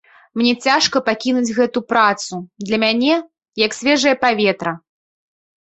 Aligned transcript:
Мне 0.41 0.53
цяжка 0.67 1.01
пакінуць 1.09 1.55
гэту 1.57 1.83
працу, 1.91 2.41
для 2.71 2.81
мяне 2.87 3.13
як 3.65 3.79
свежае 3.81 4.15
паветра. 4.27 4.77